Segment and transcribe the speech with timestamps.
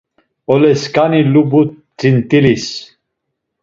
[0.53, 1.61] Olesǩani lubu
[1.97, 2.67] tzint̆ilis!